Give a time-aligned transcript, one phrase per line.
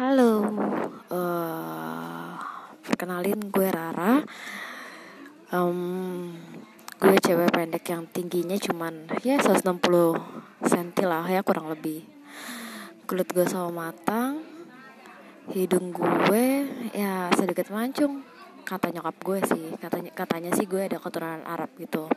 [0.00, 0.40] Halo,
[1.12, 2.32] uh,
[2.88, 4.24] perkenalin gue Rara.
[5.52, 6.32] Um,
[6.96, 9.76] gue cewek pendek yang tingginya cuman ya 160
[10.64, 12.00] cm lah ya kurang lebih.
[13.04, 14.40] Kulit gue sama matang,
[15.52, 16.64] hidung gue
[16.96, 18.24] ya sedikit mancung.
[18.64, 22.08] Kata nyokap gue sih, katanya katanya sih gue ada keturunan Arab gitu.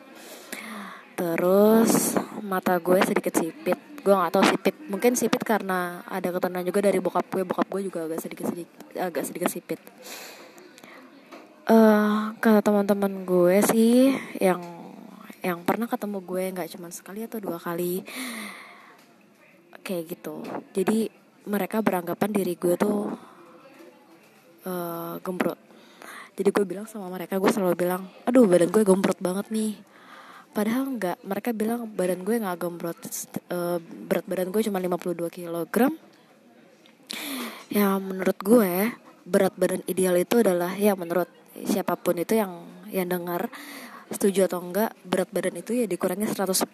[1.20, 3.78] Terus mata gue sedikit sipit.
[4.04, 4.76] Gue gak tau sipit.
[4.90, 7.44] Mungkin sipit karena ada keturunan juga dari bokap gue.
[7.46, 9.80] Bokap gue juga agak sedikit sedikit agak sedikit sipit.
[11.64, 14.12] Uh, kata teman-teman gue sih
[14.44, 14.60] yang
[15.40, 18.04] yang pernah ketemu gue nggak cuma sekali atau dua kali
[19.84, 20.44] kayak gitu.
[20.76, 21.08] Jadi
[21.48, 23.12] mereka beranggapan diri gue tuh
[24.68, 25.60] uh, gembrot.
[26.34, 29.93] Jadi gue bilang sama mereka gue selalu bilang aduh badan gue gembrot banget nih
[30.54, 32.98] padahal enggak mereka bilang badan gue nggak gembrot.
[33.50, 35.78] Uh, berat badan gue cuma 52 kg
[37.74, 38.94] ya menurut gue
[39.26, 41.26] berat badan ideal itu adalah ya menurut
[41.66, 43.50] siapa pun itu yang yang dengar
[44.14, 46.70] setuju atau enggak berat badan itu ya dikurangi 110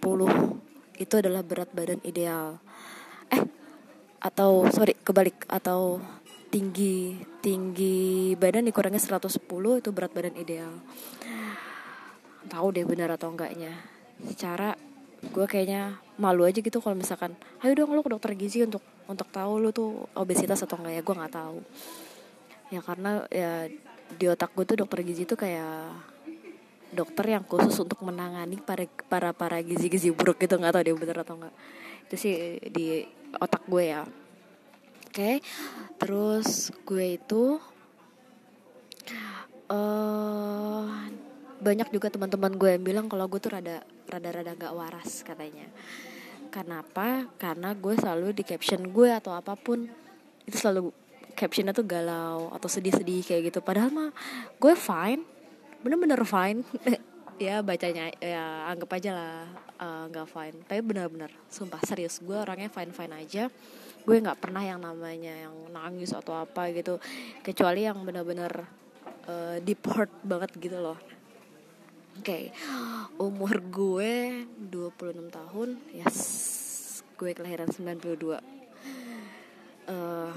[1.00, 2.60] itu adalah berat badan ideal.
[3.32, 3.48] Eh
[4.20, 5.48] atau sorry kebalik.
[5.48, 6.04] Atau
[6.52, 9.40] tinggi tinggi badan dikurangi 110
[9.80, 10.74] itu berat badan ideal
[12.50, 13.72] tahu deh benar atau enggaknya.
[14.26, 14.76] Secara
[15.20, 19.28] gue kayaknya malu aja gitu kalau misalkan ayo dong lu ke dokter gizi untuk untuk
[19.30, 21.02] tahu lu tuh obesitas atau enggak ya.
[21.06, 21.58] Gue nggak tahu.
[22.74, 23.70] Ya karena ya
[24.10, 25.94] di otak gue tuh dokter gizi tuh kayak
[26.90, 31.18] dokter yang khusus untuk menangani para para para gizi-gizi buruk gitu nggak tahu dia bener
[31.22, 31.56] atau enggak.
[32.10, 33.06] Itu sih di
[33.38, 34.02] otak gue ya.
[35.10, 35.36] Oke okay.
[35.98, 37.58] terus gue itu
[39.70, 40.09] uh,
[41.60, 45.68] banyak juga teman-teman gue yang bilang kalau gue tuh rada rada rada gak waras katanya.
[46.50, 47.30] Kenapa?
[47.38, 49.86] Karena gue selalu di caption gue atau apa pun
[50.48, 50.90] itu selalu
[51.38, 53.60] captionnya tuh galau atau sedih-sedih kayak gitu.
[53.62, 54.10] Padahal mah
[54.58, 55.22] gue fine
[55.84, 56.64] bener-bener fine.
[57.40, 59.48] Ya bacanya ya anggap aja lah
[59.80, 60.60] uh, nggak fine.
[60.68, 63.48] Tapi bener-bener sumpah serius gue orangnya fine fine aja.
[64.04, 67.00] Gue nggak pernah yang namanya yang nangis atau apa gitu.
[67.40, 68.68] Kecuali yang bener-bener
[69.32, 69.88] uh, deep
[70.28, 71.00] banget gitu loh
[72.20, 73.16] Oke, okay.
[73.16, 76.20] umur gue 26 tahun, yes,
[77.16, 78.36] gue kelahiran 92.
[79.88, 80.28] Uh,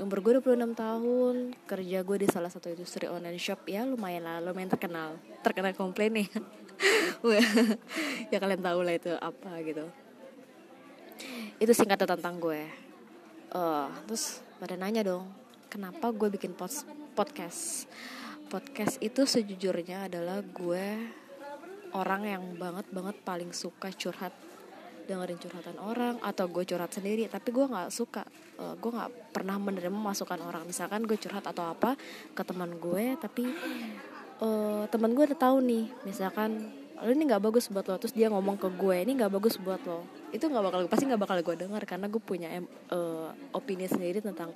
[0.00, 4.40] umur gue 26 tahun, kerja gue di salah satu industri online shop ya lumayan lah,
[4.40, 6.28] lumayan terkenal, terkenal komplain nih.
[8.32, 9.84] ya kalian tahu lah itu apa gitu.
[11.60, 12.64] Itu singkatnya tentang gue.
[13.52, 15.28] Uh, terus pada nanya dong,
[15.68, 16.56] kenapa gue bikin
[17.12, 17.92] podcast?
[18.54, 20.86] Podcast itu sejujurnya adalah gue
[21.90, 24.30] orang yang banget banget paling suka curhat.
[25.10, 27.26] Dengerin curhatan orang atau gue curhat sendiri.
[27.26, 28.22] Tapi gue nggak suka
[28.62, 30.62] uh, gue nggak pernah menerima masukan orang.
[30.70, 31.98] Misalkan gue curhat atau apa
[32.30, 33.42] ke teman gue tapi
[34.38, 38.30] uh, teman gue udah tahu nih misalkan lo ini nggak bagus buat lo terus dia
[38.30, 40.06] ngomong ke gue ini nggak bagus buat lo.
[40.30, 42.54] Itu nggak bakal pasti nggak bakal gue dengar karena gue punya
[42.94, 44.54] uh, opini sendiri tentang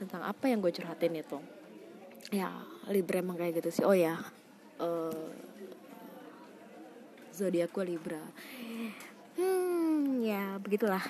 [0.00, 1.63] tentang apa yang gue curhatin itu
[2.32, 2.48] ya
[2.88, 3.84] Libra emang kayak gitu sih.
[3.84, 4.16] Oh ya
[4.80, 5.28] uh,
[7.34, 8.22] zodiak gue Libra.
[9.34, 11.02] Hmm ya begitulah.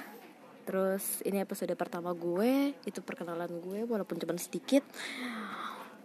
[0.64, 4.80] Terus ini episode pertama gue itu perkenalan gue walaupun cuma sedikit.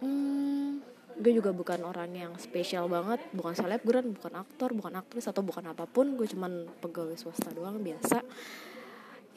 [0.04, 0.84] Hmm,
[1.16, 3.24] gue juga bukan orang yang spesial banget.
[3.32, 6.12] Bukan selebgram bukan aktor bukan aktris atau bukan apa pun.
[6.14, 8.20] Gue cuman pegawai swasta doang biasa.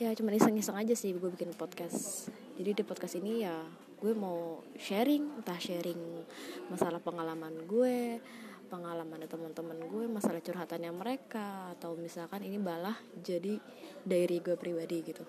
[0.01, 2.27] Ya cuma iseng-iseng aja sih gue bikin podcast.
[2.59, 3.55] Jadi di podcast ini ya
[4.03, 6.27] gue mau sharing entah sharing
[6.67, 8.19] masalah pengalaman gue
[8.67, 13.55] pengalaman teman-teman gue masalah curhatannya mereka atau misalkan ini balah jadi
[14.03, 15.23] diary gue pribadi gitu.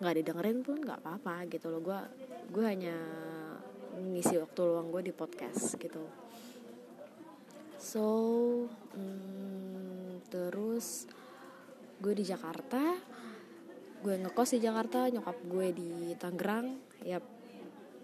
[0.00, 1.82] Nggak didengerin pun nggak apa-apa gitu loh.
[1.82, 1.98] Gue
[2.54, 2.96] gue hanya
[4.00, 6.06] ngisi waktu luang gue di podcast gitu.
[7.76, 8.06] So
[8.94, 11.10] hmm, terus
[12.00, 12.96] gue di Jakarta
[14.00, 17.18] gue ngekos di Jakarta nyokap gue di Tangerang ya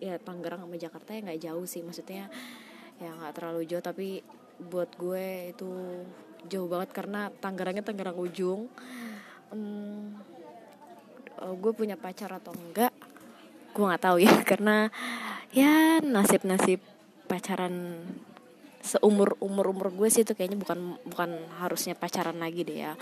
[0.02, 2.26] ya Tangerang sama Jakarta ya nggak jauh sih maksudnya
[2.98, 3.84] ya nggak terlalu jauh.
[3.84, 4.18] Tapi
[4.58, 5.70] buat gue itu
[6.50, 8.66] jauh banget karena Tangerangnya Tangerang ujung.
[9.54, 10.18] Um,
[11.38, 12.90] gue punya pacar atau enggak
[13.72, 14.34] gue nggak tahu ya.
[14.50, 14.90] Karena
[15.54, 16.82] ya nasib nasib
[17.30, 18.04] pacaran
[18.82, 21.30] seumur umur umur gue sih itu kayaknya bukan bukan
[21.62, 22.92] harusnya pacaran lagi deh ya.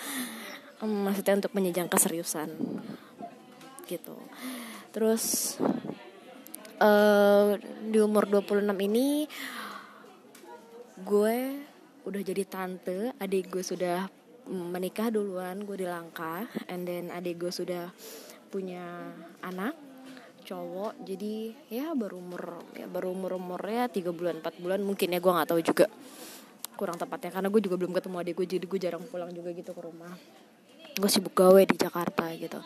[0.85, 2.53] Um, maksudnya untuk menjejang keseriusan
[3.91, 4.17] gitu.
[4.95, 5.57] Terus
[6.81, 7.55] uh,
[7.87, 9.29] di umur 26 ini
[11.01, 11.37] gue
[12.09, 13.13] udah jadi tante.
[13.21, 14.09] Adik gue sudah
[14.49, 16.49] menikah duluan gue di Langka.
[16.67, 17.93] And then adik gue sudah
[18.49, 19.13] punya
[19.45, 19.77] anak
[20.43, 21.05] cowok.
[21.05, 22.43] Jadi ya baru umur
[22.75, 25.87] ya baru umur umur ya tiga bulan empat bulan mungkin ya gue nggak tahu juga.
[26.75, 29.77] Kurang tepatnya karena gue juga belum ketemu adik gue jadi gue jarang pulang juga gitu
[29.77, 30.17] ke rumah.
[30.97, 32.59] Gue sibuk gawe di Jakarta gitu.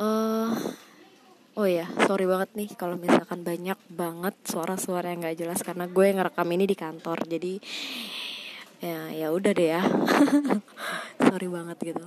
[0.00, 0.56] Uh,
[1.58, 6.06] oh ya sorry banget nih kalau misalkan banyak banget suara-suara yang nggak jelas karena gue
[6.14, 7.26] ngerekam ini di kantor.
[7.26, 7.58] Jadi
[8.80, 9.82] ya ya udah deh ya.
[11.26, 12.06] Sorry banget gitu.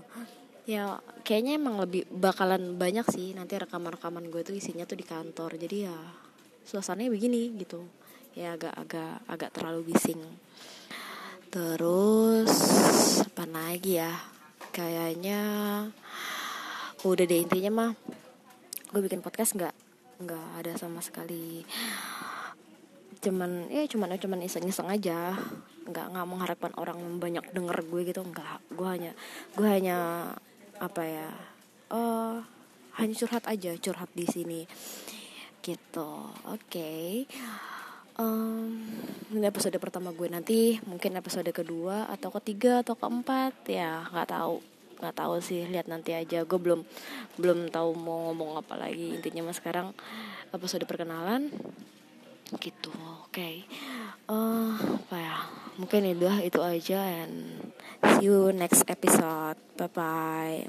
[0.63, 5.59] Ya kayaknya emang lebih bakalan banyak sih nanti rekaman-rekaman gue tuh isinya tuh di kantor.
[5.59, 5.97] Jadi ya
[6.63, 7.83] suasananya begini gitu.
[8.33, 10.23] Ya agak agak agak terlalu bising.
[11.53, 12.49] Terus
[13.21, 14.09] apa lagi ya?
[14.73, 15.39] Kayaknya
[17.05, 17.91] udah deh intinya mah
[18.93, 19.73] gue bikin podcast nggak
[20.21, 21.65] nggak ada sama sekali.
[23.17, 25.33] Cuman ya cuman cuman iseng-iseng aja.
[25.89, 28.77] Nggak nggak mengharapkan orang banyak denger gue gitu nggak.
[28.77, 29.11] Gue hanya
[29.57, 29.97] gue hanya
[30.77, 31.29] apa ya
[31.89, 32.37] uh,
[33.01, 34.61] hanya curhat aja curhat di sini.
[35.65, 36.09] Gitu
[36.45, 36.69] oke.
[36.69, 37.25] Okay.
[38.21, 38.77] um,
[39.33, 44.72] ini episode pertama gue nanti mungkin episode kedua atau ketiga atau keempat ya nggak tahu
[45.03, 46.47] nggak tahu sih lihat nanti aja.
[46.47, 46.87] Gue belum
[47.35, 49.19] belum tahu mau ngomong apa lagi.
[49.19, 49.91] Intinya mas sekarang
[50.55, 51.51] episode perkenalan
[52.63, 52.95] gitu.
[53.27, 53.35] Oke.
[53.35, 53.55] Okay.
[54.31, 55.37] uh, apa ya?
[55.75, 57.03] Mungkin itu itu aja.
[57.03, 57.67] And
[57.99, 59.59] see you next episode.
[59.75, 60.63] Bye bye